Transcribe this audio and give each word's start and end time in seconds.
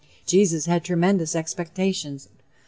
"Jesus 0.25 0.65
had 0.65 0.83
tremendous 0.83 1.35
expectations." 1.35 2.27